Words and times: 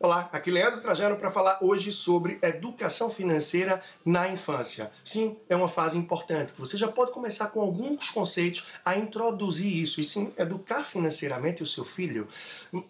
Olá, 0.00 0.28
aqui 0.32 0.48
Leandro 0.48 0.80
Trajano 0.80 1.16
para 1.16 1.28
falar 1.28 1.58
hoje 1.60 1.90
sobre 1.90 2.38
educação 2.40 3.10
financeira 3.10 3.82
na 4.04 4.28
infância. 4.28 4.92
Sim, 5.02 5.36
é 5.48 5.56
uma 5.56 5.66
fase 5.66 5.98
importante 5.98 6.52
que 6.52 6.60
você 6.60 6.76
já 6.76 6.86
pode 6.86 7.10
começar 7.10 7.48
com 7.48 7.60
alguns 7.60 8.08
conceitos 8.08 8.64
a 8.84 8.96
introduzir 8.96 9.66
isso 9.66 10.00
e 10.00 10.04
sim 10.04 10.32
educar 10.38 10.84
financeiramente 10.84 11.64
o 11.64 11.66
seu 11.66 11.84
filho. 11.84 12.28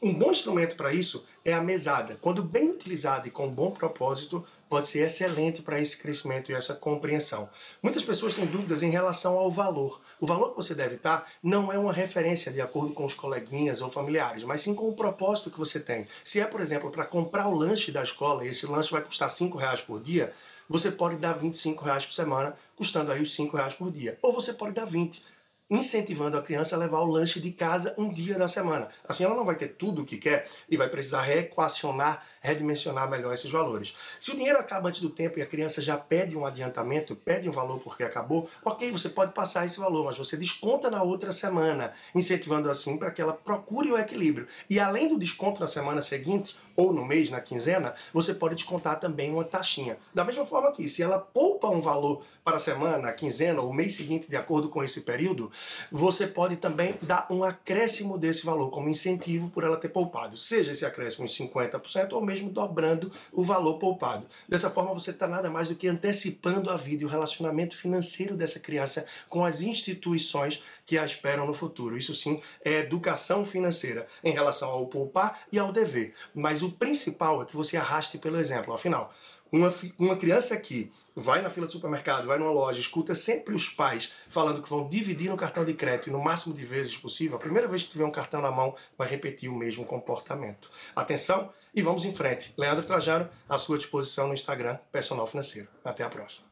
Um 0.02 0.12
bom 0.12 0.30
instrumento 0.30 0.76
para 0.76 0.92
isso 0.92 1.24
é 1.46 1.54
a 1.54 1.62
mesada. 1.62 2.18
Quando 2.20 2.42
bem 2.42 2.68
utilizada 2.68 3.26
e 3.26 3.30
com 3.30 3.48
bom 3.48 3.70
propósito, 3.70 4.44
pode 4.68 4.86
ser 4.86 4.98
excelente 4.98 5.62
para 5.62 5.80
esse 5.80 5.96
crescimento 5.96 6.52
e 6.52 6.54
essa 6.54 6.74
compreensão. 6.74 7.48
Muitas 7.82 8.02
pessoas 8.02 8.34
têm 8.34 8.44
dúvidas 8.44 8.82
em 8.82 8.90
relação 8.90 9.38
ao 9.38 9.50
valor. 9.50 10.02
O 10.20 10.26
valor 10.26 10.50
que 10.50 10.56
você 10.56 10.74
deve 10.74 10.96
estar 10.96 11.26
não 11.42 11.72
é 11.72 11.78
uma 11.78 11.92
referência 11.92 12.52
de 12.52 12.60
acordo 12.60 12.92
com 12.92 13.04
os 13.04 13.14
coleguinhas 13.14 13.80
ou 13.80 13.88
familiares, 13.88 14.44
mas 14.44 14.60
sim 14.60 14.74
com 14.74 14.90
o 14.90 14.94
propósito 14.94 15.50
que 15.50 15.58
você 15.58 15.80
tem. 15.80 16.06
Se 16.22 16.38
é, 16.38 16.44
por 16.44 16.60
exemplo, 16.60 16.90
para 16.98 17.06
comprar 17.06 17.46
o 17.46 17.54
lanche 17.54 17.92
da 17.92 18.02
escola 18.02 18.44
e 18.44 18.48
esse 18.48 18.66
lanche 18.66 18.90
vai 18.90 19.00
custar 19.00 19.30
5 19.30 19.56
reais 19.56 19.80
por 19.80 20.02
dia, 20.02 20.34
você 20.68 20.90
pode 20.90 21.14
dar 21.14 21.32
25 21.32 21.84
reais 21.84 22.04
por 22.04 22.12
semana, 22.12 22.56
custando 22.74 23.12
aí 23.12 23.22
os 23.22 23.36
5 23.36 23.56
reais 23.56 23.72
por 23.72 23.88
dia. 23.92 24.18
Ou 24.20 24.32
você 24.32 24.52
pode 24.52 24.74
dar 24.74 24.84
20 24.84 25.24
incentivando 25.70 26.36
a 26.36 26.42
criança 26.42 26.74
a 26.74 26.78
levar 26.78 27.00
o 27.00 27.10
lanche 27.10 27.40
de 27.40 27.50
casa 27.52 27.94
um 27.98 28.12
dia 28.12 28.38
da 28.38 28.48
semana. 28.48 28.88
Assim 29.06 29.24
ela 29.24 29.34
não 29.34 29.44
vai 29.44 29.56
ter 29.56 29.68
tudo 29.68 30.02
o 30.02 30.04
que 30.04 30.16
quer 30.16 30.48
e 30.68 30.76
vai 30.76 30.88
precisar 30.88 31.22
reequacionar, 31.22 32.24
redimensionar 32.40 33.08
melhor 33.10 33.34
esses 33.34 33.50
valores. 33.50 33.94
Se 34.18 34.30
o 34.30 34.36
dinheiro 34.36 34.58
acaba 34.58 34.88
antes 34.88 35.00
do 35.00 35.10
tempo 35.10 35.38
e 35.38 35.42
a 35.42 35.46
criança 35.46 35.82
já 35.82 35.96
pede 35.96 36.36
um 36.36 36.46
adiantamento, 36.46 37.14
pede 37.14 37.48
um 37.48 37.52
valor 37.52 37.80
porque 37.80 38.02
acabou, 38.02 38.48
ok, 38.64 38.90
você 38.90 39.08
pode 39.08 39.32
passar 39.32 39.66
esse 39.66 39.78
valor, 39.78 40.04
mas 40.04 40.16
você 40.16 40.36
desconta 40.36 40.90
na 40.90 41.02
outra 41.02 41.32
semana, 41.32 41.92
incentivando 42.14 42.70
assim 42.70 42.96
para 42.96 43.10
que 43.10 43.20
ela 43.20 43.32
procure 43.32 43.92
o 43.92 43.98
equilíbrio. 43.98 44.46
E 44.70 44.80
além 44.80 45.08
do 45.08 45.18
desconto 45.18 45.60
na 45.60 45.66
semana 45.66 46.00
seguinte, 46.00 46.56
ou 46.78 46.92
no 46.92 47.04
mês, 47.04 47.28
na 47.28 47.40
quinzena, 47.40 47.92
você 48.14 48.32
pode 48.32 48.54
descontar 48.54 49.00
também 49.00 49.32
uma 49.32 49.42
taxinha. 49.42 49.98
Da 50.14 50.24
mesma 50.24 50.46
forma 50.46 50.70
que, 50.70 50.88
se 50.88 51.02
ela 51.02 51.18
poupa 51.18 51.68
um 51.68 51.80
valor 51.80 52.22
para 52.44 52.56
a 52.56 52.60
semana, 52.60 53.08
a 53.08 53.12
quinzena 53.12 53.60
ou 53.60 53.70
o 53.70 53.74
mês 53.74 53.96
seguinte, 53.96 54.30
de 54.30 54.36
acordo 54.36 54.68
com 54.68 54.82
esse 54.82 55.00
período, 55.00 55.50
você 55.90 56.26
pode 56.26 56.56
também 56.56 56.96
dar 57.02 57.26
um 57.30 57.44
acréscimo 57.44 58.18
desse 58.18 58.44
valor 58.44 58.70
como 58.70 58.88
incentivo 58.88 59.50
por 59.50 59.64
ela 59.64 59.76
ter 59.76 59.88
poupado. 59.88 60.36
Seja 60.36 60.72
esse 60.72 60.84
acréscimo 60.84 61.24
em 61.24 61.28
50% 61.28 62.12
ou 62.12 62.24
mesmo 62.24 62.50
dobrando 62.50 63.10
o 63.32 63.42
valor 63.42 63.78
poupado. 63.78 64.26
Dessa 64.48 64.70
forma, 64.70 64.94
você 64.94 65.10
está 65.10 65.26
nada 65.26 65.50
mais 65.50 65.68
do 65.68 65.74
que 65.74 65.88
antecipando 65.88 66.70
a 66.70 66.76
vida 66.76 67.02
e 67.02 67.06
o 67.06 67.08
relacionamento 67.08 67.76
financeiro 67.76 68.36
dessa 68.36 68.60
criança 68.60 69.06
com 69.28 69.44
as 69.44 69.60
instituições 69.60 70.62
que 70.88 70.96
a 70.96 71.04
esperam 71.04 71.46
no 71.46 71.52
futuro. 71.52 71.98
Isso 71.98 72.14
sim 72.14 72.40
é 72.64 72.78
educação 72.78 73.44
financeira 73.44 74.06
em 74.24 74.32
relação 74.32 74.70
ao 74.70 74.86
poupar 74.86 75.40
e 75.52 75.58
ao 75.58 75.70
dever. 75.70 76.14
Mas 76.34 76.62
o 76.62 76.72
principal 76.72 77.42
é 77.42 77.44
que 77.44 77.54
você 77.54 77.76
arraste 77.76 78.16
pelo 78.16 78.40
exemplo. 78.40 78.72
Afinal, 78.72 79.12
uma, 79.50 79.72
uma 79.98 80.16
criança 80.16 80.56
que 80.56 80.90
vai 81.14 81.42
na 81.42 81.50
fila 81.50 81.66
do 81.66 81.72
supermercado, 81.72 82.26
vai 82.26 82.38
numa 82.38 82.50
loja, 82.50 82.80
escuta 82.80 83.14
sempre 83.14 83.54
os 83.54 83.68
pais 83.68 84.12
falando 84.28 84.62
que 84.62 84.68
vão 84.68 84.88
dividir 84.88 85.30
no 85.30 85.36
cartão 85.36 85.64
de 85.64 85.74
crédito 85.74 86.08
e 86.08 86.12
no 86.12 86.22
máximo 86.22 86.54
de 86.54 86.64
vezes 86.64 86.96
possível, 86.96 87.36
a 87.36 87.40
primeira 87.40 87.66
vez 87.66 87.82
que 87.82 87.90
tiver 87.90 88.04
um 88.04 88.10
cartão 88.10 88.40
na 88.40 88.50
mão, 88.50 88.74
vai 88.96 89.08
repetir 89.08 89.50
o 89.50 89.54
mesmo 89.54 89.84
comportamento. 89.84 90.70
Atenção 90.94 91.50
e 91.74 91.82
vamos 91.82 92.04
em 92.04 92.12
frente. 92.12 92.52
Leandro 92.56 92.84
Trajano, 92.84 93.28
à 93.48 93.58
sua 93.58 93.78
disposição 93.78 94.28
no 94.28 94.34
Instagram, 94.34 94.78
Personal 94.92 95.26
Financeiro. 95.26 95.68
Até 95.84 96.04
a 96.04 96.08
próxima. 96.08 96.48